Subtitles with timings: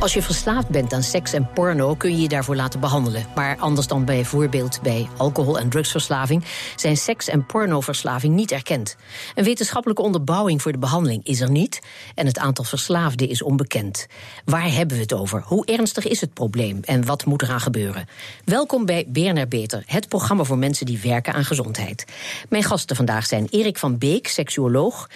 [0.00, 3.26] Als je verslaafd bent aan seks en porno kun je je daarvoor laten behandelen.
[3.34, 6.44] Maar anders dan bijvoorbeeld bij alcohol- en drugsverslaving
[6.76, 8.96] zijn seks- en pornoverslaving niet erkend.
[9.34, 11.80] Een wetenschappelijke onderbouwing voor de behandeling is er niet
[12.14, 14.06] en het aantal verslaafden is onbekend.
[14.44, 15.42] Waar hebben we het over?
[15.44, 18.08] Hoe ernstig is het probleem en wat moet eraan gebeuren?
[18.44, 22.04] Welkom bij BNR Beter, het programma voor mensen die werken aan gezondheid.
[22.48, 25.08] Mijn gasten vandaag zijn Erik van Beek, seksuoloog,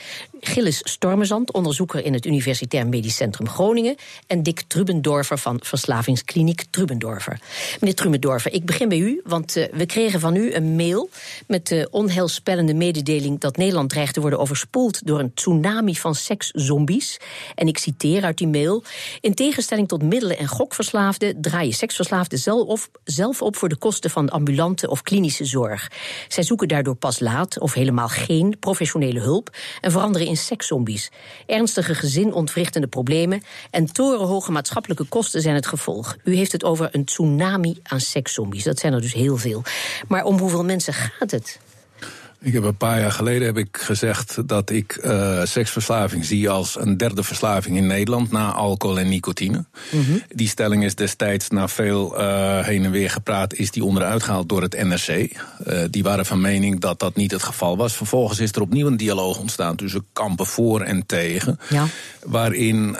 [0.46, 7.40] Gilles Stormezand, onderzoeker in het Universitair Medisch Centrum Groningen en Dick Trubendorfer van Verslavingskliniek Trubendorfer.
[7.80, 11.08] Meneer Trubendorfer, ik begin bij u, want uh, we kregen van u een mail
[11.46, 17.20] met de onheilspellende mededeling dat Nederland dreigt te worden overspoeld door een tsunami van sekszombies.
[17.54, 18.82] En ik citeer uit die mail:
[19.20, 24.10] In tegenstelling tot middelen- en gokverslaafden draaien seksverslaafden zelf op, zelf op voor de kosten
[24.10, 25.90] van ambulante of klinische zorg.
[26.28, 31.10] Zij zoeken daardoor pas laat of helemaal geen professionele hulp en veranderen in sekszombies.
[31.46, 36.16] Ernstige gezinontwrichtende problemen en torenhoge maatschappelijke kosten zijn het gevolg.
[36.24, 38.64] U heeft het over een tsunami aan sekszombies.
[38.64, 39.62] Dat zijn er dus heel veel.
[40.08, 41.58] Maar om hoeveel mensen gaat het?
[42.44, 46.76] Ik heb een paar jaar geleden heb ik gezegd dat ik uh, seksverslaving zie als
[46.80, 49.64] een derde verslaving in Nederland na alcohol en nicotine.
[49.90, 50.22] Mm -hmm.
[50.28, 54.48] Die stelling is destijds na veel uh, heen en weer gepraat, is die onderuit gehaald
[54.48, 55.08] door het NRC.
[55.08, 57.96] Uh, die waren van mening dat dat niet het geval was.
[57.96, 61.58] Vervolgens is er opnieuw een dialoog ontstaan tussen kampen voor en tegen.
[61.68, 61.86] Ja.
[62.24, 62.96] Waarin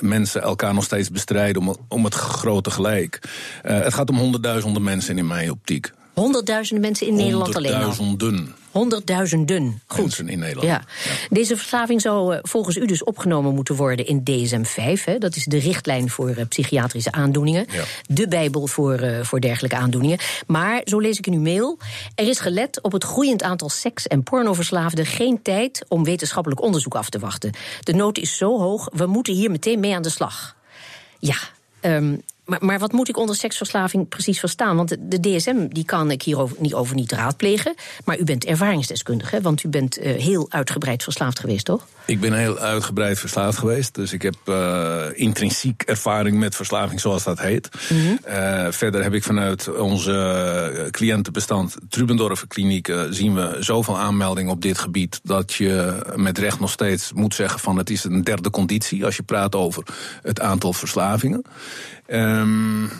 [0.00, 3.20] mensen elkaar nog steeds bestrijden om, om het grote gelijk.
[3.62, 5.92] het gaat om honderdduizenden mensen in mijn optiek.
[6.14, 7.94] Honderdduizenden mensen in Nederland alleen al.
[7.94, 8.54] Honderdduizenden.
[8.70, 9.82] Honderdduizenden.
[9.86, 10.00] Goed.
[10.00, 10.68] Mensen in Nederland.
[10.68, 10.84] Ja.
[11.04, 11.10] ja.
[11.30, 15.04] Deze verslaving zou volgens u dus opgenomen moeten worden in DSM-5.
[15.04, 15.18] Hè?
[15.18, 17.66] Dat is de richtlijn voor uh, psychiatrische aandoeningen.
[17.72, 17.82] Ja.
[18.06, 20.18] De bijbel voor, uh, voor dergelijke aandoeningen.
[20.46, 21.78] Maar, zo lees ik in uw mail...
[22.14, 25.06] er is gelet op het groeiend aantal seks- en pornoverslaafden...
[25.06, 27.52] geen tijd om wetenschappelijk onderzoek af te wachten.
[27.80, 30.56] De nood is zo hoog, we moeten hier meteen mee aan de slag.
[31.18, 31.36] Ja,
[31.80, 34.76] um, maar, maar, wat moet ik onder seksverslaving precies verstaan?
[34.76, 37.74] Want de, de DSM die kan ik hierover niet, over niet raadplegen.
[38.04, 41.86] Maar u bent ervaringsdeskundige, want u bent uh, heel uitgebreid verslaafd geweest, toch?
[42.06, 43.94] Ik ben heel uitgebreid verslaafd geweest.
[43.94, 47.68] Dus ik heb uh, intrinsiek ervaring met verslaving, zoals dat heet.
[47.90, 48.18] Mm -hmm.
[48.28, 52.92] uh, verder heb ik vanuit onze cliëntenbestand Trubendorfer Kliniek...
[53.10, 55.20] zien we zoveel aanmeldingen op dit gebied...
[55.22, 59.04] dat je met recht nog steeds moet zeggen van het is een derde conditie...
[59.04, 59.82] als je praat over
[60.22, 61.44] het aantal verslavingen.
[62.06, 62.90] Um,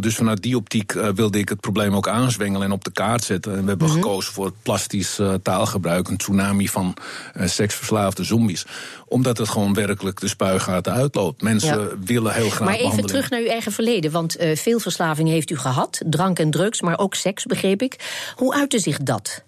[0.00, 3.24] dus vanuit die optiek uh, wilde ik het probleem ook aanzwengelen en op de kaart
[3.24, 3.52] zetten.
[3.52, 4.02] En we hebben mm -hmm.
[4.02, 6.96] gekozen voor het plastisch uh, taalgebruik, een tsunami van
[7.36, 8.66] uh, seksverslaafde zombies.
[9.06, 11.42] Omdat het gewoon werkelijk de spuigaten uitloopt.
[11.42, 11.88] Mensen ja.
[12.04, 12.68] willen heel graag.
[12.68, 14.10] Maar even terug naar uw eigen verleden.
[14.10, 16.00] Want veel verslavingen heeft u gehad.
[16.06, 18.22] Drank en drugs, maar ook seks, begreep ik.
[18.36, 19.42] Hoe uitte zich dat?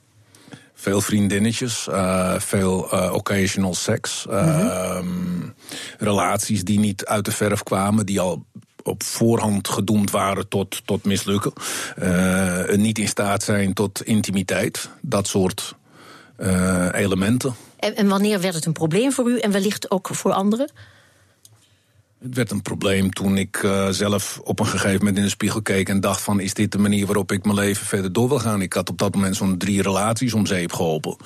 [0.74, 4.26] Veel vriendinnetjes, uh, veel uh, occasional seks.
[4.28, 5.54] Mm -hmm.
[5.98, 8.44] relaties die niet uit de verf kwamen, die al
[8.86, 11.52] op voorhand gedoemd waren tot, tot mislukken.
[12.02, 14.88] Uh, niet in staat zijn tot intimiteit.
[15.00, 15.74] Dat soort
[16.38, 17.54] uh, elementen.
[17.76, 20.70] En, en wanneer werd het een probleem voor u en wellicht ook voor anderen?
[22.22, 25.62] Het werd een probleem toen ik uh, zelf op een gegeven moment in de spiegel
[25.62, 28.38] keek en dacht van is dit de manier waarop ik mijn leven verder door wil
[28.38, 28.62] gaan.
[28.62, 31.16] Ik had op dat moment zo'n drie relaties om zeep geholpen.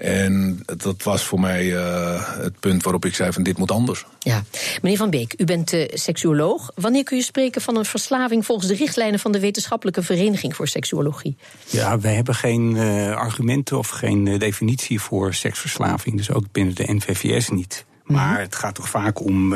[0.00, 4.04] En dat was voor mij uh, het punt waarop ik zei van dit moet anders.
[4.18, 4.44] Ja,
[4.82, 6.70] meneer Van Beek, u bent uh, seksuoloog.
[6.74, 10.68] Wanneer kun je spreken van een verslaving volgens de richtlijnen van de wetenschappelijke vereniging voor
[10.68, 11.36] seksuologie?
[11.66, 16.16] Ja, wij hebben geen uh, argumenten of geen definitie voor seksverslaving.
[16.16, 17.84] Dus ook binnen de NVVS niet.
[18.04, 18.40] Maar mm -hmm.
[18.40, 19.54] het gaat toch vaak om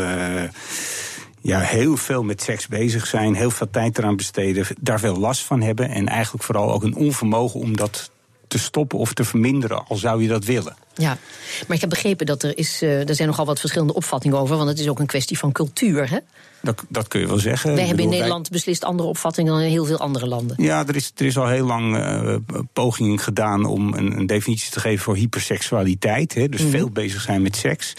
[1.41, 5.43] ja, heel veel met seks bezig zijn, heel veel tijd eraan besteden, daar veel last
[5.43, 8.11] van hebben en eigenlijk vooral ook een onvermogen om dat
[8.55, 10.77] te stoppen of te verminderen, al zou je dat willen.
[10.95, 11.19] Ja,
[11.67, 14.57] maar ik heb begrepen dat er is, uh, er zijn nogal wat verschillende opvattingen over,
[14.57, 16.19] want het is ook een kwestie van cultuur, hè?
[16.63, 17.75] Dat, dat kun je wel zeggen.
[17.75, 18.59] Wij hebben in Nederland wij...
[18.59, 20.57] beslist andere opvattingen dan in heel veel andere landen.
[20.63, 22.37] Ja, er is, er is al heel lang uh,
[22.73, 26.35] pogingen gedaan om een, een, definitie te geven voor hyperseksualiteit.
[26.35, 26.77] Hè, dus mm -hmm.
[26.77, 27.95] veel bezig zijn met seks.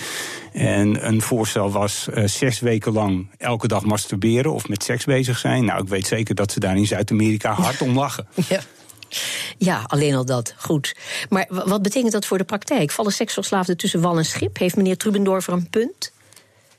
[0.54, 5.38] En een voorstel was uh, zes weken lang elke dag masturberen of met seks bezig
[5.38, 5.66] zijn.
[5.66, 8.28] Nou, ik weet zeker dat ze daar in Zuid-Amerika hard om lachen.
[8.50, 8.62] Ja.
[9.58, 10.54] Ja, alleen al dat.
[10.58, 10.96] Goed.
[11.30, 12.92] Maar wat betekent dat voor de praktijk?
[12.92, 14.58] Vallen seksverslaafden tussen wal en schip?
[14.58, 16.14] Heeft meneer Trubendorfer een punt?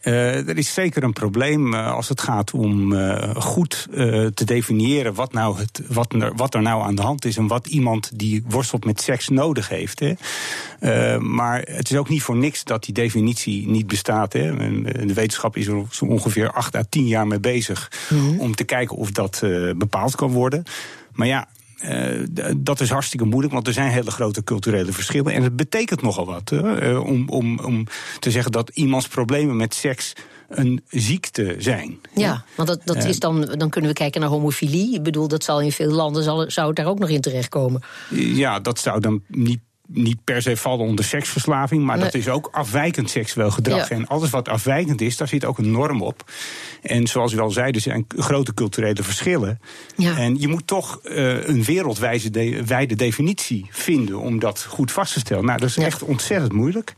[0.06, 3.86] Uh, er is zeker een probleem uh, als het gaat om uh, goed
[4.34, 7.46] te definiëren wat, nou het, wat, er, wat er nou aan de hand is en
[7.46, 10.00] wat iemand die worstelt met seks nodig heeft.
[10.00, 11.20] Hè.
[11.20, 14.32] maar het is ook niet voor niks dat die definitie niet bestaat.
[14.32, 14.56] Hè.
[15.06, 18.40] De wetenschap is er zo ongeveer acht à tien jaar mee bezig mm-hmm.
[18.40, 19.40] om te kijken of dat
[19.76, 20.64] bepaald kan worden.
[21.12, 21.48] Maar ja,
[21.84, 22.25] uh,
[22.56, 25.32] dat is hartstikke moeilijk, want er zijn hele grote culturele verschillen.
[25.32, 27.87] En het betekent nogal wat uh, om, om, om
[28.19, 30.12] te zeggen dat iemands problemen met seks
[30.49, 31.99] een ziekte zijn.
[32.14, 34.94] Ja, want dat, dat is dan, dan kunnen we kijken naar homofilie.
[34.94, 37.82] Ik bedoel, dat zal in veel landen zal, zou het daar ook nog in terechtkomen.
[38.11, 42.48] Ja, dat zou dan niet niet per se vallen onder seksverslaving, maar dat is ook
[42.52, 43.90] afwijkend seksueel gedrag.
[43.90, 46.30] En alles wat afwijkend is, daar zit ook een norm op.
[46.82, 49.60] En zoals u al zei, er zijn grote culturele verschillen.
[49.96, 50.16] Ja.
[50.16, 55.44] En je moet toch uh, een wereldwijde definitie vinden om dat goed vast te stellen.
[55.44, 56.94] Nou, dat is echt ontzettend moeilijk.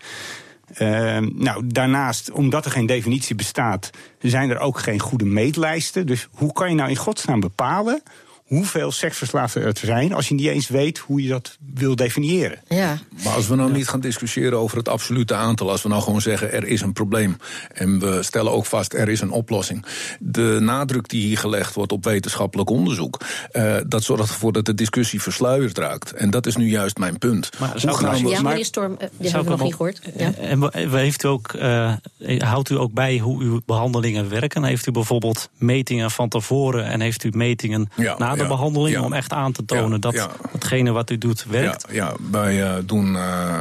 [0.79, 3.91] Uh, nou, daarnaast, omdat er geen definitie bestaat,
[4.21, 6.07] zijn er ook geen goede meetlijsten.
[6.07, 8.03] Dus hoe kan je nou in godsnaam bepalen
[8.49, 12.59] hoeveel seksverslaafden er zijn als je niet eens weet hoe je dat wil definiëren.
[12.69, 12.99] Ja.
[13.25, 16.21] Maar als we nou niet gaan discussiëren over het absolute aantal, als we nou gewoon
[16.21, 17.37] zeggen er is een probleem
[17.73, 19.85] en we stellen ook vast er is een oplossing.
[20.19, 23.21] De nadruk die hier gelegd wordt op wetenschappelijk onderzoek,
[23.53, 26.13] uh, dat zorgt ervoor dat de discussie versluierd raakt.
[26.13, 27.51] En dat is nu juist mijn punt.
[27.59, 28.29] Maar hoe gaan we...
[28.29, 30.01] Ja, meneer Storm, uh, die hebben we nog niet gehoord.
[30.17, 30.35] Ja.
[30.35, 31.93] En heeft u ook, uh,
[32.39, 34.65] houdt u ook bij hoe uw behandelingen werken?
[34.65, 39.13] Heeft u bijvoorbeeld metingen van tevoren en heeft u metingen ja, na de behandeling om
[39.13, 41.87] echt aan te tonen dat hetgene wat u doet werkt?
[41.91, 43.59] Ja, wij uh, doen uh,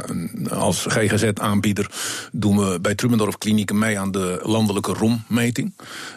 [0.50, 1.90] als GGZ-aanbieder
[2.32, 5.72] doen we bij Trubendorf Klinieken mee aan de landelijke ROM-meting.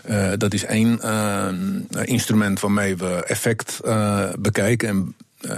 [0.09, 0.99] Uh, dat is één
[2.03, 3.79] instrument waarmee we effect
[4.39, 5.15] bekijken en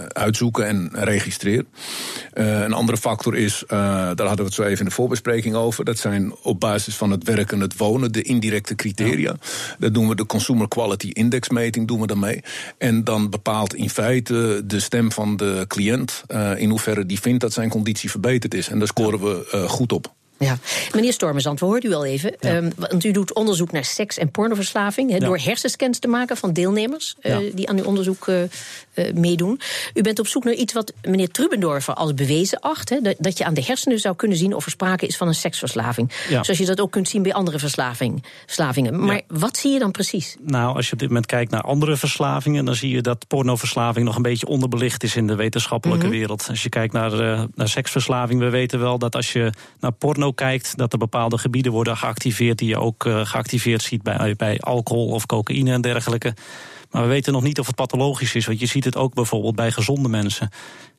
[0.08, 1.68] uitzoeken en registreren.
[2.34, 5.56] Uh, een andere factor is, uh, daar hadden we het zo even in de voorbespreking
[5.56, 5.86] over.
[5.86, 9.36] Dat zijn op basis van het werken, het wonen, de indirecte criteria.
[9.40, 9.48] Ja.
[9.80, 12.44] Dat doen we de Consumer Quality Index meting, doen we daarmee.
[12.78, 16.24] En dan bepaalt in feite de stem van de cliënt
[16.58, 18.68] in hoeverre die vindt dat zijn conditie verbeterd is.
[18.68, 20.14] En daar scoren we goed op.
[20.44, 20.58] Ja.
[20.94, 22.36] Meneer Stormezand, we hoorden u al even.
[22.40, 25.12] Um, want u doet onderzoek naar seks- en pornoverslaving.
[25.12, 28.42] He, door hersenscans te maken van deelnemers uh, die aan uw onderzoek uh,
[28.94, 29.60] uh, meedoen.
[29.94, 32.90] U bent op zoek naar iets wat meneer Trubendorfer als bewezen acht.
[32.90, 35.28] He, dat, dat, je aan de hersenen zou kunnen zien of er sprake is van
[35.28, 36.12] een seksverslaving.
[36.30, 39.06] Zoals je dat ook kunt zien bij andere verslaving, verslavingen.
[39.06, 40.36] Maar wat zie je dan precies?
[40.42, 44.06] Nou, als je op dit moment kijkt naar andere verslavingen, dan zie je dat pornoverslaving
[44.06, 46.20] nog een beetje onderbelicht is in de wetenschappelijke mm -hmm.
[46.20, 46.46] wereld.
[46.50, 47.12] Als je kijkt naar,
[47.56, 51.72] naar seksverslaving, we weten wel dat als je naar porno kijkt, dat er bepaalde gebieden
[51.72, 56.34] worden geactiveerd die je ook uh, geactiveerd ziet bij, bij alcohol of cocaïne en dergelijke.
[56.92, 59.56] Maar we weten nog niet of het pathologisch is, want je ziet het ook bijvoorbeeld
[59.56, 60.50] bij gezonde mensen.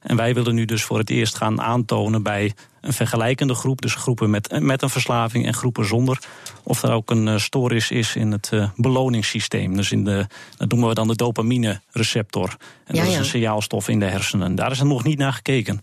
[0.00, 3.94] En wij willen nu dus voor het eerst gaan aantonen bij een vergelijkende groep, dus
[3.94, 6.19] groepen met, met een verslaving en groepen zonder,
[6.62, 9.76] of er ook een uh, stoornis is in het uh, beloningssysteem.
[9.76, 10.26] Dus in de,
[10.56, 12.56] dat noemen we dan de dopamine receptor.
[12.84, 14.54] En ja, dat is een signaalstof in de hersenen.
[14.54, 15.80] Daar is er nog niet naar gekeken.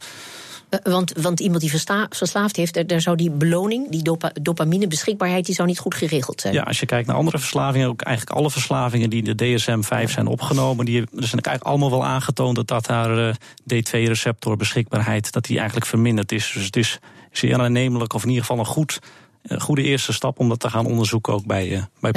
[0.71, 1.69] Eh, want, want iemand die
[2.09, 6.41] verslaafd heeft, daar zou die beloning, die dopa, dopamine beschikbaarheid, die zou niet goed geregeld
[6.41, 6.53] zijn.
[6.53, 10.11] Ja, als je kijkt naar andere verslavingen, ook eigenlijk alle verslavingen die in de DSM-5
[10.11, 13.33] zijn opgenomen, die er zijn eigenlijk allemaal wel aangetoond dat, dat haar uh,
[13.73, 16.51] D2-receptor beschikbaarheid, dat die eigenlijk verminderd is.
[16.53, 16.99] Dus het is
[17.31, 18.99] zeer aannemelijk, of in ieder geval een goed
[19.43, 22.11] een goede eerste stap om dat te gaan onderzoeken ook bij, uh, bij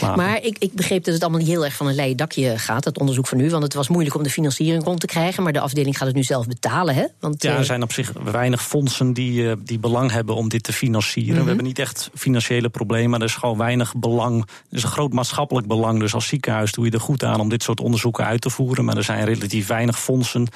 [0.00, 0.14] ja.
[0.14, 2.84] Maar ik, ik begreep dat het allemaal niet heel erg van een leien dakje gaat,
[2.84, 3.50] dat onderzoek van u.
[3.50, 5.42] Want het was moeilijk om de financiering rond te krijgen.
[5.42, 6.94] Maar de afdeling gaat het nu zelf betalen.
[6.94, 7.04] Hè?
[7.20, 10.48] Want, ja, er eh, zijn op zich weinig fondsen die, uh, die belang hebben om
[10.48, 11.30] dit te financieren.
[11.30, 11.42] Mm -hmm.
[11.42, 14.40] We hebben niet echt financiële problemen, maar er is gewoon weinig belang.
[14.70, 16.00] Er is een groot maatschappelijk belang.
[16.00, 18.84] Dus als ziekenhuis doe je er goed aan om dit soort onderzoeken uit te voeren.
[18.84, 20.46] Maar er zijn relatief weinig fondsen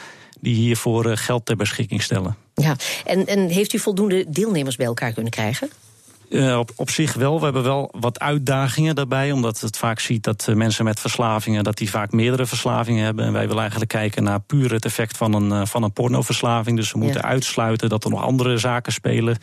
[0.41, 2.37] die hiervoor geld ter beschikking stellen.
[2.55, 5.71] Ja, en, en heeft u voldoende deelnemers bij elkaar kunnen krijgen?
[6.33, 7.39] Uh, op, op zich wel.
[7.39, 9.33] We hebben wel wat uitdagingen daarbij.
[9.33, 11.65] Omdat het vaak ziet dat uh, mensen met verslavingen...
[11.65, 13.25] dat die vaak meerdere verslavingen hebben.
[13.25, 16.77] En wij willen eigenlijk kijken naar puur het effect van een, uh, van een pornoverslaving.
[16.77, 17.29] Dus we moeten ja.
[17.29, 19.37] uitsluiten dat er nog andere zaken spelen.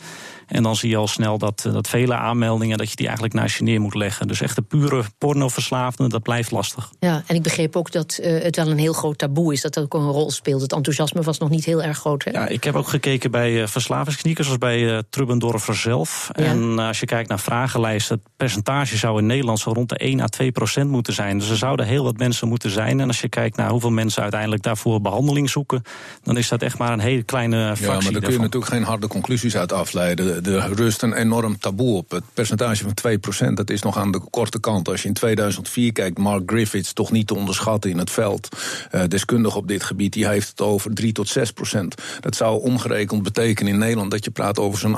[0.50, 2.78] En dan zie je al snel dat, dat vele aanmeldingen...
[2.78, 4.28] dat je die eigenlijk naast je neer moet leggen.
[4.28, 6.90] Dus echt de pure pornoverslaafden, dat blijft lastig.
[6.98, 9.60] Ja, en ik begreep ook dat het wel een heel groot taboe is.
[9.60, 10.60] Dat dat ook een rol speelt.
[10.60, 12.24] Het enthousiasme was nog niet heel erg groot.
[12.24, 12.30] Hè?
[12.30, 14.44] Ja, ik heb ook gekeken bij verslavingsklinieken...
[14.44, 16.30] zoals bij Trubendorfer zelf.
[16.32, 16.44] Ja.
[16.44, 19.96] En eh, als je kijkt naar vragenlijsten, het percentage zou in Nederland zo rond de
[19.96, 21.38] 1 à 2 procent moeten zijn.
[21.38, 23.00] Dus er zouden heel wat mensen moeten zijn.
[23.00, 25.82] En als je kijkt naar hoeveel mensen uiteindelijk daarvoor behandeling zoeken,
[26.22, 27.86] dan is dat echt maar een hele kleine fractie.
[27.86, 30.39] Ja, maar daar kun je natuurlijk geen harde conclusies uit afleiden.
[30.44, 32.10] Er rust een enorm taboe op.
[32.10, 34.88] Het percentage van 2 procent, dat is nog aan de korte kant.
[34.88, 38.48] Als je in 2004 kijkt, Mark Griffiths, toch niet te onderschatten in het veld,
[38.92, 41.94] uh, deskundig op dit gebied, die heeft het over 3 tot 6 procent.
[42.20, 44.96] Dat zou omgerekend betekenen in Nederland dat je praat over zo'n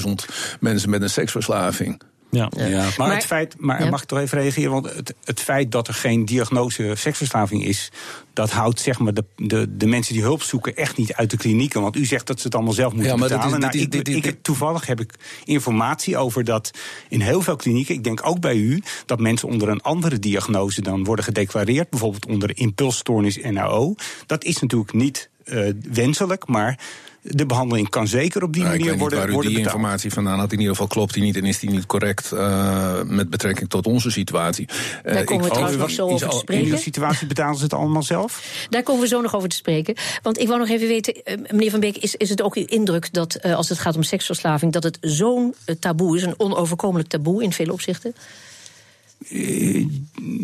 [0.00, 0.12] 800.000
[0.60, 2.02] mensen met een seksverslaving.
[2.36, 2.50] Ja.
[2.56, 4.70] Ja, maar, het feit, maar mag ik toch even reageren?
[4.70, 7.90] Want het, het feit dat er geen diagnose seksverslaving is,
[8.32, 11.36] dat houdt zeg maar de, de, de mensen die hulp zoeken echt niet uit de
[11.36, 11.80] klinieken.
[11.80, 13.60] Want u zegt dat ze het allemaal zelf moeten ja, betalen.
[13.60, 16.70] nou, ik, ik, ik, toevallig heb ik informatie over dat
[17.08, 20.82] in heel veel klinieken, ik denk ook bij u, dat mensen onder een andere diagnose
[20.82, 21.90] dan worden gedeclareerd.
[21.90, 23.94] Bijvoorbeeld onder impulsstoornis NAO.
[24.26, 26.78] Dat is natuurlijk niet uh, wenselijk, maar
[27.22, 30.52] de behandeling kan zeker op die manier worden, worden waar u die informatie vandaan had.
[30.52, 33.86] In ieder geval klopt die niet en is die niet correct uh, met betrekking tot
[33.86, 34.68] onze situatie.
[35.04, 36.64] Uh, Daar komen we trouwens nog zo over te spreken.
[36.64, 38.66] In uw situatie betalen ze het allemaal zelf?
[38.70, 39.94] Daar komen we zo nog over te spreken.
[40.22, 42.66] Want ik wou nog even weten, uh, meneer Van Beek, is, is het ook uw
[42.66, 47.42] indruk dat als het gaat om seksverslaving, dat het zo'n taboe is, een onoverkomelijk taboe
[47.42, 48.14] in veel opzichten?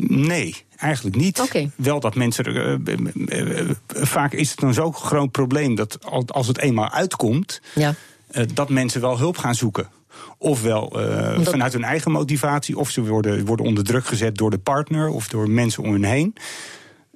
[0.08, 1.40] Nee, eigenlijk niet.
[1.40, 1.70] Okay.
[1.76, 2.46] Wel dat mensen.
[2.88, 7.94] Uh, vaak is het een zo groot probleem dat als het eenmaal uitkomt, ja.
[8.54, 9.88] dat mensen wel hulp gaan zoeken.
[10.38, 14.58] Ofwel uh, vanuit hun eigen motivatie, of ze worden, worden onder druk gezet door de
[14.58, 16.34] partner of door mensen om hen heen.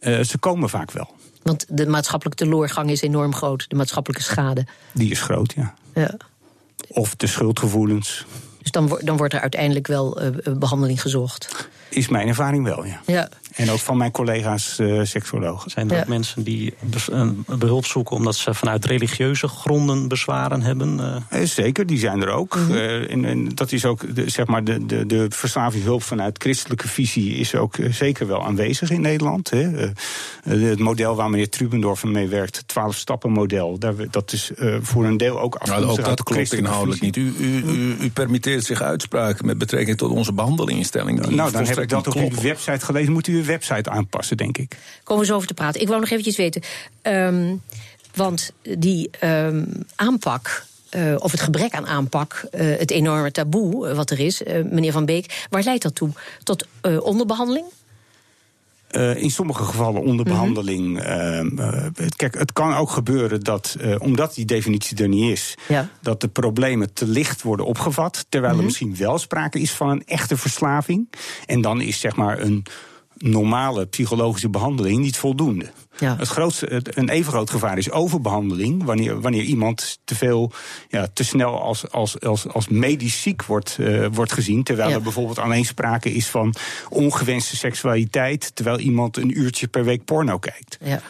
[0.00, 1.10] Uh, ze komen vaak wel.
[1.42, 4.66] Want de maatschappelijke teloorgang is enorm groot, de maatschappelijke schade.
[4.92, 5.74] Die is groot, ja.
[5.94, 6.16] ja.
[6.88, 8.26] Of de schuldgevoelens.
[8.62, 11.68] Dus dan, dan wordt er uiteindelijk wel uh, behandeling gezocht.
[11.88, 13.00] Is mijn ervaring wel, ja.
[13.06, 13.28] ja.
[13.54, 15.70] En ook van mijn collega's uh, seksuologen.
[15.70, 16.74] Zijn er ook mensen die
[17.46, 21.22] behulp zoeken omdat ze vanuit religieuze gronden bezwaren hebben?
[21.30, 21.44] Uh?
[21.44, 22.56] Zeker, die zijn er ook.
[22.56, 22.76] Mm -hmm.
[22.76, 27.34] en, en, dat is ook, de, zeg maar, de, de, de verslavingshulp vanuit christelijke visie
[27.34, 29.50] is ook zeker wel aanwezig in Nederland.
[29.50, 29.92] Hè.
[30.42, 33.78] het model waar meneer Trubendorf mee werkt, het 12-stappen-model,
[34.10, 37.16] dat is voor een deel ook afkomstig nou, Ook dat klopt inhoudelijk niet.
[37.16, 41.26] U, u, u, u, permitteert zich uitspraken met betrekking tot onze behandelinginstelling.
[41.26, 43.12] nou, dan heb ik dat op uw website gelezen.
[43.12, 44.78] Moet u website aanpassen, denk ik.
[45.04, 45.80] Komen we zo over te praten.
[45.80, 46.62] Ik wou nog eventjes weten.
[47.02, 47.62] Um,
[48.14, 50.64] want die um, aanpak.
[50.96, 54.92] Uh, of het gebrek aan aanpak, uh, het enorme taboe uh, wat er is, meneer
[54.92, 56.10] Van Beek, waar leidt dat toe?
[56.42, 56.66] Tot
[57.02, 57.64] onderbehandeling?
[59.14, 60.88] In sommige gevallen onder behandeling.
[60.88, 61.58] Mm -hmm.
[61.58, 65.88] uh, kijk, het kan ook gebeuren dat, omdat die definitie er niet is, ja.
[66.00, 68.26] dat de problemen te licht worden opgevat.
[68.28, 71.08] Terwijl er misschien wel sprake is van een echte verslaving.
[71.46, 72.64] En dan is zeg maar een
[73.22, 75.70] normale psychologische behandeling niet voldoende.
[75.98, 76.16] Ja.
[76.16, 78.84] Het grootste, een even groot gevaar is overbehandeling.
[78.84, 80.52] Wanneer, wanneer iemand te veel,
[80.88, 84.62] ja, te snel als, als, als, als medisch ziek wordt, uh, wordt gezien.
[84.62, 84.94] Terwijl ja.
[84.94, 86.54] er bijvoorbeeld alleen sprake is van
[86.88, 88.50] ongewenste seksualiteit.
[88.54, 90.78] Terwijl iemand een uurtje per week porno kijkt.
[90.84, 91.02] Ja.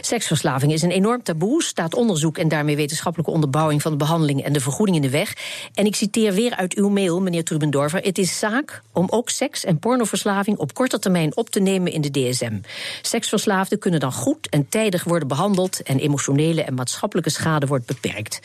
[0.00, 4.52] Seksverslaving is een enorm taboe, staat onderzoek en daarmee wetenschappelijke onderbouwing van de behandeling en
[4.52, 5.32] de vergoeding in de weg.
[5.74, 9.64] En ik citeer weer uit uw mail, meneer Trubendorfer: Het is zaak om ook seks-
[9.64, 12.58] en pornoverslaving op korte termijn op te nemen in de DSM.
[13.02, 18.40] Seksverslaafden kunnen dan goed en tijdig worden behandeld en emotionele en maatschappelijke schade wordt beperkt.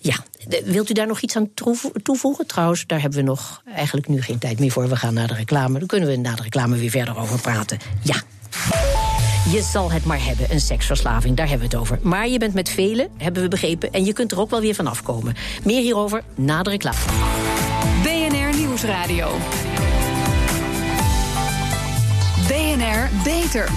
[0.00, 0.16] Ja,
[0.64, 1.50] wilt u daar nog iets aan
[2.02, 2.46] toevoegen?
[2.46, 4.88] Trouwens, daar hebben we nog eigenlijk nu geen tijd meer voor.
[4.88, 5.78] We gaan naar de reclame.
[5.78, 7.78] Dan kunnen we na de reclame weer verder over praten.
[8.02, 8.22] Ja.
[9.48, 11.98] Je zal het maar hebben, een seksverslaving, daar hebben we het over.
[12.02, 14.74] Maar je bent met velen, hebben we begrepen, en je kunt er ook wel weer
[14.74, 15.34] van afkomen.
[15.64, 16.96] Meer hierover na de reclame.
[18.02, 19.30] BNR Nieuwsradio.
[22.48, 23.68] BNR Beter.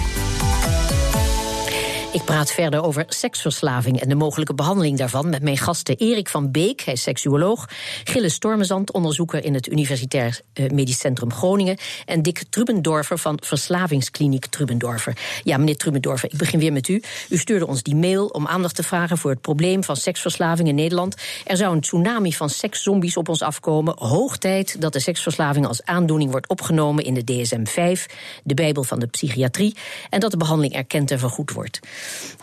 [2.14, 6.50] Ik praat verder over seksverslaving en de mogelijke behandeling daarvan met mijn gasten Erik van
[6.50, 7.68] Beek, hij is seksuoloog,
[8.04, 14.46] Gilles Stormezand, onderzoeker in het Universitair eh, Medisch Centrum Groningen en Dick Trubendorfer van Verslavingskliniek
[14.46, 15.16] Trubendorfer.
[15.44, 17.02] Ja, meneer Trubendorfer, ik begin weer met u.
[17.28, 20.74] U stuurde ons die mail om aandacht te vragen voor het probleem van seksverslaving in
[20.74, 21.16] Nederland.
[21.46, 23.94] Er zou een tsunami van sekszombies op ons afkomen.
[23.98, 28.98] Hoog tijd dat de seksverslaving als aandoening wordt opgenomen in de DSM-5, de Bijbel van
[28.98, 29.76] de psychiatrie,
[30.10, 31.80] en dat de behandeling erkend en vergoed wordt.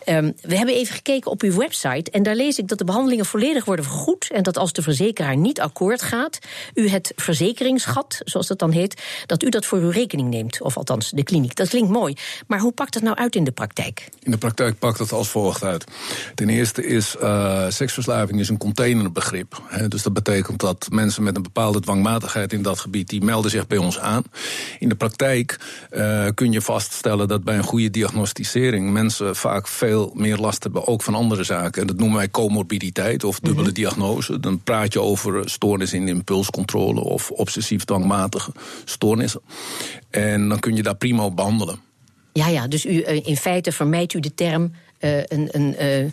[0.08, 3.25] Um, we hebben even gekeken op uw website en daar lees ik dat de behandelingen
[3.25, 6.39] volledig worden vergoed en dat als de verzekeraar niet akkoord gaat,
[6.74, 10.77] u het verzekeringsgat, zoals dat dan heet, dat u dat voor uw rekening neemt, of
[10.77, 11.56] althans de kliniek.
[11.56, 12.15] Dat klinkt mooi,
[12.48, 14.10] maar hoe pakt dat nou uit in de praktijk?
[14.24, 15.84] In de praktijk pakt het als volgt uit.
[16.36, 19.62] Ten eerste is uh, seksverslaving is een containerbegrip.
[19.68, 23.51] Hè, dus dat betekent dat mensen met een bepaalde dwangmatigheid in dat gebied, die melden
[23.51, 24.24] zich bij ons aan.
[24.80, 25.60] In de praktijk
[25.91, 30.88] uh, kun je vaststellen dat bij een goede diagnosticering mensen vaak veel meer last hebben,
[30.88, 31.81] ook van andere zaken.
[31.81, 33.74] En dat noemen wij comorbiditeit of dubbele mm -hmm.
[33.74, 34.39] diagnose.
[34.39, 38.51] Dan praat je over stoornis in de impulscontrole of obsessief-dwangmatige
[38.86, 39.41] stoornissen.
[40.10, 41.79] En dan kun je daar prima op behandelen.
[42.34, 45.50] Ja, ja, dus u, in feite vermijdt u de term uh, een.
[45.51, 46.12] een uh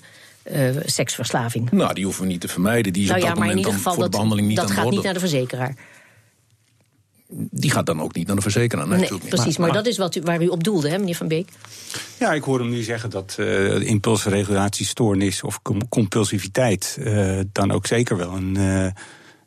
[0.52, 1.70] uh, seksverslaving.
[1.70, 2.92] Nou, die hoeven we niet te vermijden.
[2.92, 4.74] Die is nou ja, op dat moment dan voor dat, de behandeling niet dat aan
[4.74, 5.76] gaat de niet naar de verzekeraar.
[7.30, 8.88] Die gaat dan ook niet naar de verzekeraar.
[8.88, 11.28] Nee, precies, maar, maar, dat is wat u, waar u op doelde, hè, meneer Van
[11.28, 11.48] Beek?
[12.18, 18.16] Ja, ik hoor hem nu zeggen dat uh, impulsregulatiestoornis of compulsiviteit uh, dan ook zeker
[18.16, 18.84] wel een, uh,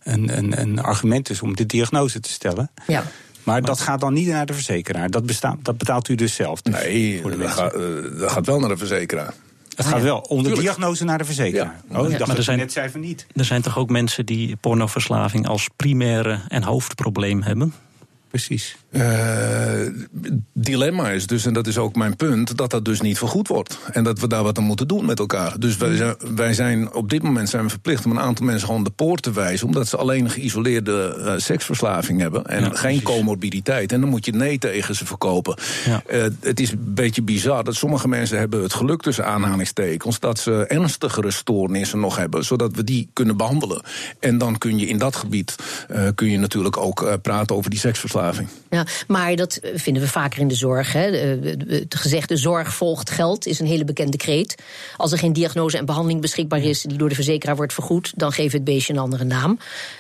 [0.04, 2.72] een, een, een argument is om de diagnose te stellen.
[2.88, 3.04] Ja.
[3.44, 5.10] Maar dat gaat dan niet naar de verzekeraar.
[5.10, 6.62] Dat, bestaat, dat betaalt u dus zelf.
[6.62, 9.34] Dus Nee, eh, dat gaat wel naar de verzekeraar.
[9.86, 11.82] Het gaat wel om de diagnose naar de verzekeraar.
[11.92, 13.26] Oh, ik dacht Maar er zijn- net zei van niet.
[13.36, 17.74] Er zijn toch ook mensen die pornoverslaving als primaire en hoofdprobleem hebben?
[18.30, 18.76] Precies.
[18.92, 19.88] Eh,
[20.54, 23.78] dilemma is dus, en dat is ook mijn punt, dat dat dus niet vergoed wordt.
[23.92, 25.60] En dat we daar wat aan moeten doen met elkaar.
[25.60, 28.68] Dus wij zijn, wij zijn op dit moment zijn we verplicht om een aantal mensen
[28.68, 32.70] gewoon de poort te wijzen, omdat ze alleen een geïsoleerde eh, seksverslaving hebben en Ja,
[32.70, 33.04] geen precies.
[33.04, 33.92] comorbiditeit.
[33.92, 35.56] En dan moet je nee tegen ze verkopen.
[35.86, 36.02] Ja.
[36.08, 40.40] Eh, het is een beetje bizar dat sommige mensen hebben het geluk tussen aanhalingstekens dat
[40.40, 43.82] ze ernstigere stoornissen nog hebben, zodat we die kunnen behandelen.
[44.20, 45.56] En dan kun je in dat gebied
[45.88, 48.48] eh, kun je natuurlijk ook eh, praten over die seksverslaving.
[48.70, 50.94] Ja, maar dat vinden we vaker in de zorg.
[50.94, 51.12] Hè.
[51.12, 54.56] De- de- Het gezegde zorg volgt geld is een hele bekende kreet.
[54.98, 58.32] Als er geen diagnose en behandeling beschikbaar is die door de verzekeraar wordt vergoed, dan
[58.32, 59.58] geeft het beestje een andere naam.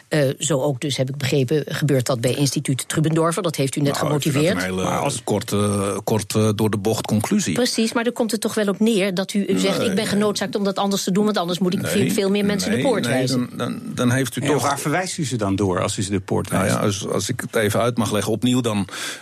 [0.07, 3.43] Eh, zo ook dus, heb ik begrepen, gebeurt dat bij instituut Trubendorfer.
[3.43, 4.45] Dat heeft u net Nou, gemotiveerd.
[4.53, 7.53] dat Een hele Maar als- korte, korte door de bocht conclusie.
[7.53, 10.05] Precies, maar er komt het toch wel op neer dat u, u zegt: Ik ben
[10.05, 12.81] genoodzaakt om dat anders te doen, want anders moet ik veel, veel meer mensen de
[12.81, 13.50] poort nee, wijzen.
[13.50, 14.61] Dan, dan, dan heeft u toch.
[14.61, 16.77] waar verwijst u ze dan door als u ze de poort Nou wijst?
[16.77, 18.70] ja, als, als ik het even uit mag leggen, opnieuw dan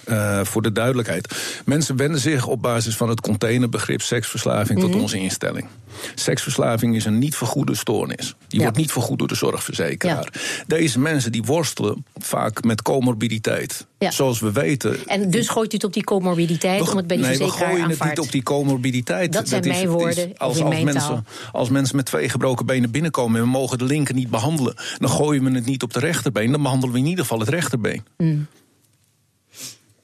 [0.05, 1.35] eh, voor de duidelijkheid.
[1.65, 4.91] Mensen wenden zich op basis van het containerbegrip seksverslaving Mhm.
[4.91, 5.67] tot onze instelling.
[6.15, 8.35] Seksverslaving is een niet vergoede stoornis.
[8.47, 8.63] Die Ja.
[8.63, 10.33] wordt niet vergoed door de zorgverzekeraar.
[10.67, 13.87] Deze mensen die worstelen vaak met comorbiditeit.
[13.99, 14.11] Ja.
[14.11, 14.97] Zoals we weten.
[15.07, 17.43] En dus gooit u het op die comorbiditeit We- om het bij die nee, we
[17.43, 19.33] verzekeraar gooien het niet op die comorbiditeit.
[19.33, 21.23] Dat zijn mijn woorden, als, als, mijn mensen, taal.
[21.51, 25.09] als mensen met twee gebroken benen binnenkomen en we mogen de linker niet behandelen, dan
[25.09, 26.51] gooien we het niet op de rechterbeen.
[26.51, 28.03] Dan behandelen we in ieder geval het rechterbeen.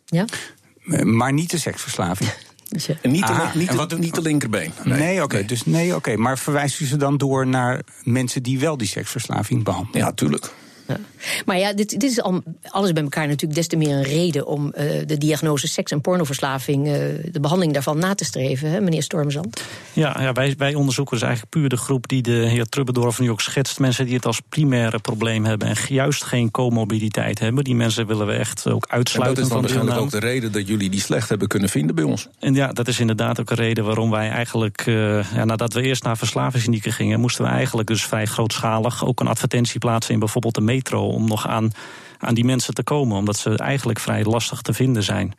[0.05, 0.25] Ja?
[1.03, 2.29] Maar niet de seksverslaving.
[2.69, 4.71] Dus, eh, En niet, de, niet, en de, wat- niet de linkerbeen.
[4.83, 5.45] Nee, oké.
[5.45, 6.15] Dus nee, oké.
[6.17, 9.99] Maar verwijst u ze dan door naar mensen die wel die seksverslaving behandelen?
[10.01, 10.53] Ja, tuurlijk.
[10.87, 10.97] Ja.
[11.45, 14.47] Maar ja, dit, dit is al, alles bij elkaar natuurlijk des te meer een reden
[14.47, 16.93] om eh, de diagnose seks- en pornoverslaving, eh,
[17.31, 19.63] de behandeling daarvan na te streven, hè, meneer Stormzand.
[19.93, 23.31] Ja, ja wij, wij onderzoeken dus eigenlijk puur de groep die de heer Trubbendorf nu
[23.31, 23.79] ook schetst.
[23.79, 27.63] Mensen die het als primaire probleem hebben en juist geen comorbiditeit hebben.
[27.63, 30.51] Die mensen willen we echt ook En uitsluiten dat is dan waarschijnlijk ook de reden
[30.51, 32.27] dat jullie die slecht hebben kunnen vinden bij ons.
[32.39, 35.81] En ja, dat is inderdaad ook een reden waarom wij eigenlijk, eh, ja, nadat we
[35.81, 40.19] eerst naar verslavingsklinieken gingen, moesten we eigenlijk dus vrij grootschalig ook een advertentie plaatsen in
[40.19, 40.61] bijvoorbeeld de
[41.01, 41.71] om nog aan,
[42.25, 45.33] aan die mensen te komen, omdat ze eigenlijk vrij lastig te vinden zijn.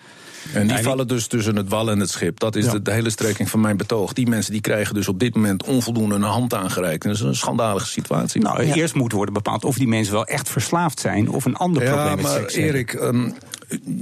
[0.52, 2.38] En die vallen dus tussen het wal en het schip.
[2.40, 2.72] Dat is Ja.
[2.72, 4.12] de, de hele strekking van mijn betoog.
[4.12, 7.04] Die mensen die krijgen dus op dit moment onvoldoende een hand aangereikt.
[7.04, 8.40] En dat is een schandalige situatie.
[8.42, 11.82] Nou, eerst moet worden bepaald of die mensen wel echt verslaafd zijn of een ander
[11.82, 12.72] Ja, probleem met maar seks hebben.
[12.74, 13.30] Erik, ehm,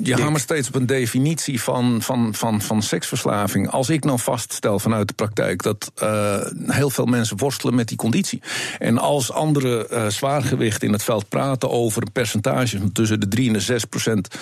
[0.03, 3.71] je hamert steeds op een definitie van, van, van, van seksverslaving.
[3.71, 7.97] Als ik nou vaststel vanuit de praktijk dat eh, heel veel mensen worstelen met die
[7.97, 8.43] conditie.
[8.79, 13.47] En als andere eh zwaargewichten in het veld praten over een percentage tussen de 3
[13.47, 14.39] en de 6 procent.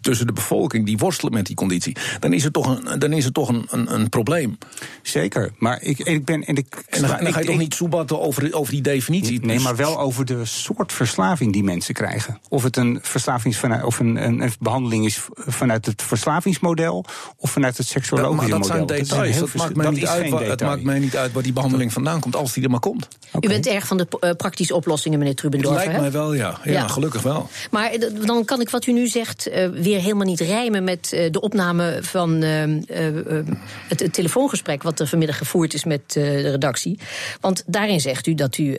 [0.00, 3.12] Eh, tussen de bevolking die worstelen met die conditie, dan is het toch een, dan
[3.12, 4.58] is het toch een, een, een probleem.
[5.02, 6.44] Zeker, maar ik, ik ben...
[6.44, 8.82] En, ik, En dan, dan ik- ga je toch ik- niet soebatten over, over die
[8.82, 9.40] definitie.
[9.40, 12.40] Nee, Dus- maar wel over de soort verslaving die mensen krijgen.
[12.48, 17.04] Of het een, verslavings vanuit, of een, een, een behandeling is vanuit het verslavingsmodel
[17.36, 18.86] of vanuit het seksuologische maar dat model.
[18.86, 19.30] zijn details.
[19.30, 21.42] heel Dat vers- maakt, mij dat niet uit waar, het maakt mij niet uit waar
[21.42, 23.08] die behandeling vandaan komt, als die er maar komt.
[23.40, 25.78] U bent erg van de eh, praktische oplossingen, meneer Het Trubendorfer.
[25.80, 26.00] lijkt hè?
[26.00, 26.58] mij wel, ja.
[26.64, 26.72] ja.
[26.72, 26.88] Ja.
[26.88, 27.48] gelukkig wel.
[27.70, 31.30] Maar d- dan kan ik wat u nu zegt eh, helemaal niet rijmen met eh,
[31.30, 33.46] de opname van eh, eh,
[33.88, 36.98] het, het telefoongesprek wat er vanmiddag gevoerd is met de redactie.
[37.40, 38.76] Want daarin zegt u dat u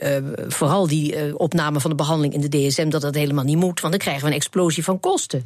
[0.48, 3.92] vooral die opname van de behandeling in de DSM dat dat helemaal niet moet, want
[3.92, 5.44] dan krijgen we een explosie van kosten.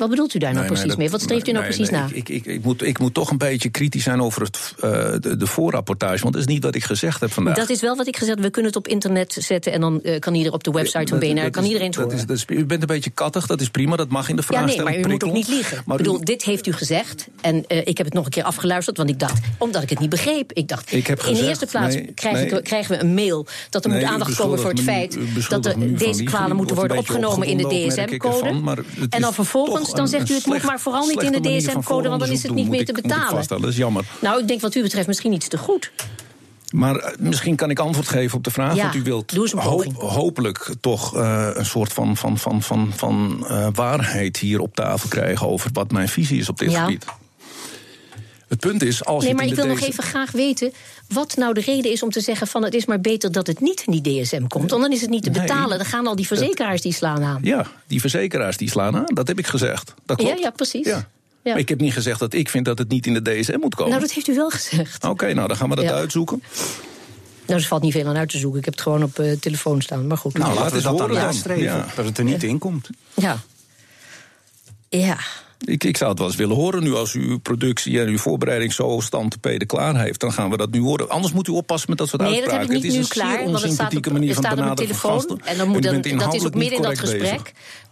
[0.00, 1.10] Wat bedoelt u daar nou Nee, precies mee?
[1.10, 2.08] Wat streeft u nou nee, precies nee, na?
[2.12, 5.36] Ik, ik, ik, moet, ik moet toch een beetje kritisch zijn over het, eh, de,
[5.36, 6.22] de voorrapportage.
[6.22, 7.56] Want dat is niet wat ik gezegd heb vandaag.
[7.56, 8.44] Dat is wel wat ik gezegd heb.
[8.44, 11.18] We kunnen het op internet zetten en dan eh, kan ieder op de website van
[11.18, 12.12] BNR, dat kan is- iedereen het horen.
[12.16, 14.42] is, dat is, u bent een beetje kattig, dat is prima, dat mag in de
[14.48, 15.82] Ja, nee, maar u moet ook niet liegen.
[15.86, 17.26] Maar ik bedoel, u- dit heeft u gezegd.
[17.40, 19.98] En eh, ik heb het nog een keer afgeluisterd, want ik dacht, omdat ik het
[19.98, 20.52] niet begreep.
[20.52, 23.84] Ik dacht, Ik heb in de eerste plaats krijg ik- krijgen we een mail dat
[23.84, 27.56] er moet aandacht komen voor het feit dat er deze kwalen moeten worden opgenomen in
[27.56, 28.48] de DSM-code.
[29.10, 32.08] En dan vervolgens, toch dan zegt u het moet maar vooral niet in de DSM-code,
[32.08, 33.48] want dan is het niet meer te betalen.
[33.48, 34.04] Dat is jammer.
[34.20, 35.90] Nou, ik denk wat u betreft misschien iets te goed.
[36.70, 38.74] Maar eh, misschien kan ik antwoord geven op de vraag.
[38.74, 39.32] Ja, want u wilt
[39.96, 45.08] hopelijk toch eh, een soort van, van, van, van, van eh, waarheid hier op tafel
[45.08, 46.84] krijgen over wat mijn visie is op dit Ja.
[46.84, 47.04] gebied.
[48.48, 50.72] Het punt is, als Nee, je maar ik wil nog even graag weten
[51.12, 53.60] wat nou de reden is om te zeggen van het is maar beter dat het
[53.60, 54.70] niet in die DSM komt.
[54.70, 55.40] Want dan is het niet te Nee.
[55.40, 55.76] betalen.
[55.78, 57.38] Dan gaan al die verzekeraars die slaan aan.
[57.42, 59.94] Ja, die verzekeraars die slaan aan, dat heb ik gezegd.
[60.06, 60.32] Dat klopt.
[60.38, 60.86] Ja, ja, precies.
[60.86, 61.08] Ja.
[61.42, 61.50] Ja.
[61.50, 63.74] Maar ik heb niet gezegd dat ik vind dat het niet in de DSM moet
[63.74, 63.90] komen.
[63.90, 65.04] Nou, dat heeft u wel gezegd.
[65.04, 65.92] Oké, nou dan gaan we dat Ja.
[65.92, 66.42] uitzoeken.
[67.46, 68.58] Nou, er valt niet veel aan uit te zoeken.
[68.58, 70.38] Ik heb het gewoon op uh, telefoon staan, maar goed.
[70.38, 71.62] Nou, laten we dat dan horen nastreven.
[71.62, 71.86] Ja.
[71.96, 72.88] dat het er niet in komt.
[73.14, 73.38] Ja.
[74.88, 75.18] Ja.
[75.64, 78.18] Ik, ik zou het wel eens willen horen nu als u uw productie en uw
[78.18, 80.20] voorbereiding zo stand te peden klaar heeft.
[80.20, 81.08] Dan gaan we dat nu horen.
[81.08, 82.66] Anders moet u oppassen met dat soort Nee, dat uitspraken.
[82.68, 84.52] heb ik niet het nu is een klaar, want het staat op, het van staat
[84.52, 85.10] op mijn telefoon.
[85.12, 85.40] gasten.
[85.44, 87.20] En dan moet dan, dat is ook midden in dat gesprek.
[87.20, 87.42] bezig.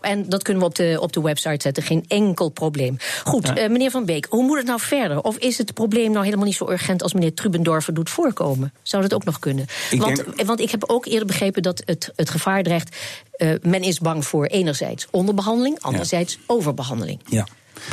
[0.01, 2.97] En dat kunnen we op de, op de website zetten, geen enkel probleem.
[3.25, 5.21] Goed, eh, meneer Van Beek, hoe moet het nou verder?
[5.21, 8.73] Of is het probleem nou helemaal niet zo urgent als meneer Trubendorfer doet voorkomen?
[8.83, 9.67] Zou dat ook nog kunnen?
[9.91, 12.97] Ik Want, denk- want ik heb ook eerder begrepen dat het, het gevaar dreigt.
[13.33, 17.21] eh, men is bang voor enerzijds onderbehandeling, anderzijds overbehandeling.
[17.29, 17.47] Ja.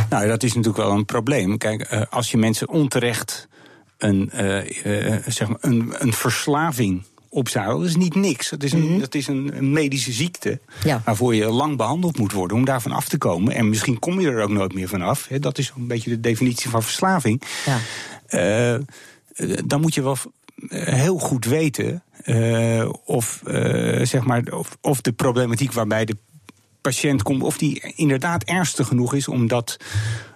[0.09, 1.57] Nou, dat is natuurlijk wel een probleem.
[1.57, 3.47] Kijk, eh, als je mensen onterecht
[3.97, 8.49] een, eh, eh, zeg maar een, een verslaving opzadelt, dat is niet niks.
[8.49, 11.01] Dat is een, dat is een, medische ziekte Ja.
[11.05, 13.53] waarvoor je lang behandeld moet worden om daarvan af te komen.
[13.53, 15.27] En misschien kom je er ook nooit meer vanaf.
[15.27, 15.39] Hè.
[15.39, 17.41] Dat is een beetje de definitie van verslaving.
[17.65, 18.79] Ja.
[19.65, 20.17] Dan moet je wel
[20.67, 22.03] heel goed weten
[23.05, 23.41] of,
[24.01, 26.17] zeg maar, of, of de problematiek waarbij de
[26.85, 29.77] patiënt komt, of die inderdaad ernstig genoeg is om dat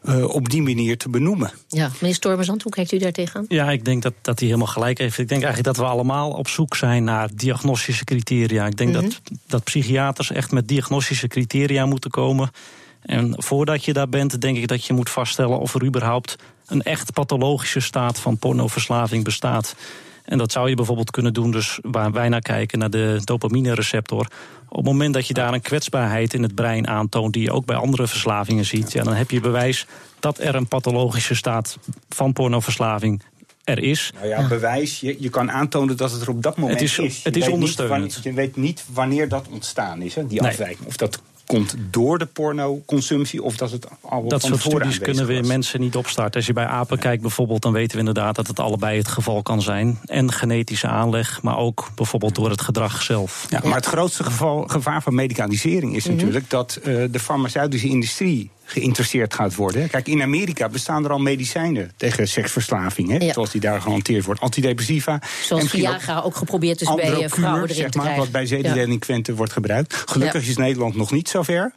[0.04, 1.52] eh, op die manier te benoemen.
[1.68, 3.46] Ja, meneer Stormezand, hoe kijkt u daar tegenaan?
[3.48, 5.18] Ja, ik denk dat, dat hij helemaal gelijk heeft.
[5.18, 8.66] Ik denk eigenlijk dat we allemaal op zoek zijn naar diagnostische criteria.
[8.66, 12.52] Ik denk dat, dat psychiaters echt met diagnostische criteria moeten komen.
[13.02, 16.36] En voordat je daar bent, denk ik dat je moet vaststellen of er überhaupt
[16.66, 19.76] een echt pathologische staat van pornoverslaving bestaat.
[20.30, 24.28] En dat zou je bijvoorbeeld kunnen doen, dus waar wij naar kijken, naar de dopamine-receptor.
[24.70, 27.66] Op het moment dat je daar een kwetsbaarheid in het brein aantoont, die je ook
[27.66, 29.86] bij andere verslavingen ziet, ja, dan heb je bewijs
[30.20, 31.78] dat er een pathologische staat
[32.10, 33.22] van pornoverslaving
[33.64, 34.12] er is.
[34.16, 36.98] Nou ja, bewijs, je, je kan aantonen dat het er op dat moment Het is-
[36.98, 38.14] het is weet niet ondersteunend.
[38.14, 40.50] wanneer- je weet niet wanneer dat ontstaan is, hè, die Nee.
[40.52, 40.88] afwijking.
[40.88, 45.16] Of dat komt door de pornoconsumptie of dat het al Dat van soort studies kunnen
[45.16, 45.52] we aanwezig was.
[45.52, 46.36] mensen niet opstarten.
[46.36, 49.42] Als je bij apen kijkt bijvoorbeeld, dan weten we inderdaad dat het allebei het geval
[49.42, 50.00] kan zijn.
[50.06, 53.46] En genetische aanleg, maar ook bijvoorbeeld door het gedrag zelf.
[53.50, 58.52] Ja, maar het grootste geval, gevaar van medicalisering is natuurlijk dat eh, de farmaceutische industrie
[58.70, 59.90] geïnteresseerd gaat worden.
[59.90, 63.34] Kijk, in Amerika bestaan er al medicijnen tegen seksverslaving, hè, Ja.
[63.34, 64.42] zoals die daar gehanteerd wordt.
[64.42, 65.22] Antidepressiva.
[65.44, 68.20] Zoals en ook Viagra ook geprobeerd is bij Androkuur, eh, vrouwen erin zeg te krijgen.
[68.22, 68.48] wat bij Ja.
[68.48, 69.94] zedendelinquenten wordt gebruikt.
[70.06, 70.50] Gelukkig Ja.
[70.50, 71.74] is Nederland nog niet zover.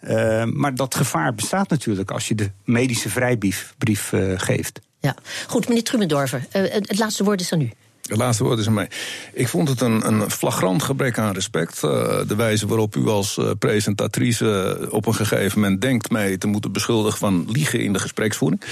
[0.00, 4.80] Eh, maar dat gevaar bestaat natuurlijk als je de medische vrijbrief brief, eh, geeft.
[5.00, 5.14] Ja.
[5.46, 7.70] Goed, meneer Trumendorfer, het laatste woord is aan u.
[8.08, 8.88] Het laatste woord is aan mij.
[9.32, 11.82] Ik vond het een, een flagrant gebrek aan respect.
[11.82, 11.90] eh,
[12.26, 16.72] de wijze waarop u als eh, presentatrice op een gegeven moment denkt mij te moeten
[16.72, 18.62] beschuldigen van liegen in de gespreksvoering.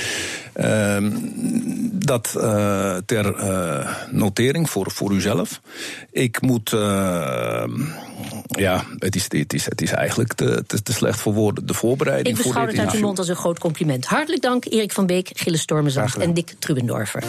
[0.53, 1.11] Ehm,
[1.93, 3.35] dat eh, ter
[4.11, 5.61] notering voor, voor uzelf.
[6.11, 6.71] Ik moet.
[8.47, 11.67] ja, het is, het, is, het is eigenlijk te, te, te slecht voor woorden.
[11.67, 14.07] De voorbereiding Ik voor beschouw dit het uit uw mond als een groot compliment.
[14.07, 16.29] Hartelijk dank, Erik van Beek, Gilles Stormezand gedaan.
[16.29, 17.23] en Dick Trubendorfer.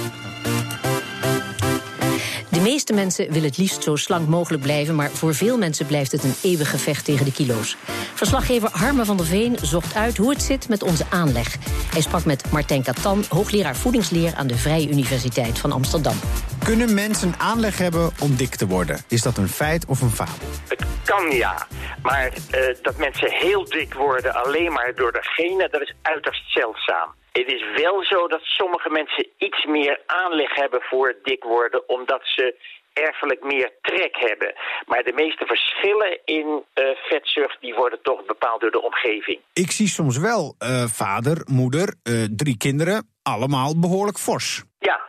[2.67, 6.11] De meeste mensen willen het liefst zo slank mogelijk blijven, maar voor veel mensen blijft
[6.11, 7.77] het een eeuwig gevecht tegen de kilo's.
[8.13, 11.55] Verslaggever Harme van der Veen zocht uit hoe het zit met onze aanleg.
[11.91, 16.15] Hij sprak met Martijn Katan, hoogleraar voedingsleer aan de Vrije Universiteit van Amsterdam.
[16.63, 18.99] Kunnen mensen aanleg hebben om dik te worden?
[19.07, 20.47] Is dat een feit of een fabel?
[20.67, 21.67] Het kan ja,
[22.01, 26.51] maar eh, dat mensen heel dik worden alleen maar door de genen, dat is uiterst
[26.51, 27.15] zeldzaam.
[27.37, 32.21] Het is wel zo dat sommige mensen iets meer aanleg hebben voor dik worden, omdat
[32.23, 32.55] ze
[32.93, 34.53] erfelijk meer trek hebben.
[34.85, 39.39] Maar de meeste verschillen in eh, vetzucht die worden toch bepaald door de omgeving.
[39.53, 44.63] Ik zie soms wel eh, vader, moeder, eh, drie kinderen, allemaal behoorlijk fors.
[44.79, 45.01] Ja,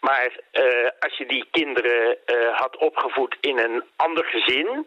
[0.00, 0.40] maar
[0.98, 2.18] als je die kinderen
[2.52, 4.86] had opgevoed in een ander gezin.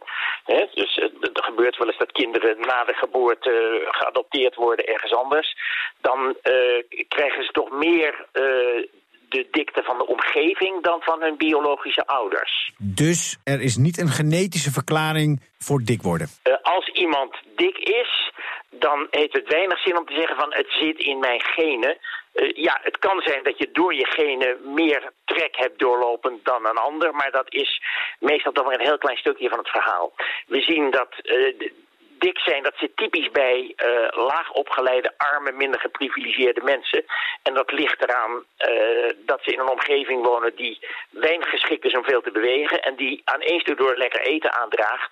[0.50, 5.14] Dus eh, er gebeurt wel eens dat kinderen na de geboorte eh, geadopteerd worden ergens
[5.14, 5.58] anders.
[6.02, 6.54] Dan eh,
[7.08, 8.26] krijgen ze toch meer
[9.30, 12.72] de dikte van de omgeving dan van hun biologische ouders.
[12.78, 16.28] Dus er is niet een genetische verklaring voor dik worden.
[16.62, 18.32] Als iemand dik is,
[18.70, 21.98] dan heeft het weinig zin om te zeggen van het zit in mijn genen.
[22.34, 26.66] Eh, ja, het kan zijn dat je door je genen meer trek hebt doorlopen dan
[26.66, 27.82] een ander, maar dat is
[28.20, 30.14] meestal toch maar een heel klein stukje van het verhaal.
[30.48, 31.72] We zien dat eh,
[32.20, 33.88] dik zijn, dat zit typisch bij eh,
[34.28, 37.04] laag opgeleide, arme, minder geprivilegeerde mensen.
[37.44, 40.80] En dat ligt eraan eh, dat ze in een omgeving wonen die
[41.10, 44.54] weinig geschikt is om veel te bewegen en die aan één stuk door lekker eten
[44.54, 45.12] aandraagt.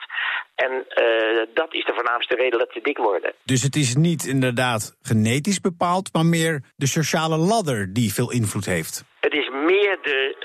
[0.55, 3.33] En eh, dat is de voornaamste reden dat ze dik worden.
[3.43, 8.65] Dus het is niet inderdaad genetisch bepaald, maar meer de sociale ladder die veel invloed
[8.65, 9.03] heeft.
[9.19, 10.35] Het is meer de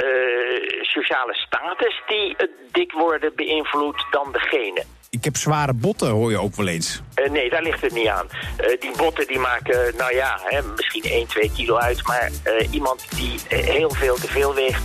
[0.83, 5.02] sociale status die het dik worden beïnvloedt dan de genen.
[5.13, 7.03] Ik heb zware botten, hoor je ook wel eens.
[7.17, 8.27] Uh, nee, daar ligt het niet aan.
[8.61, 12.07] Uh, die botten die maken, nou ja, hè, misschien 1, 2 kilo uit.
[12.07, 12.31] Maar
[12.71, 14.83] iemand die heel veel te veel weegt,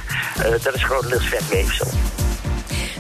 [0.63, 1.87] dat is grotendeels vetweefsel.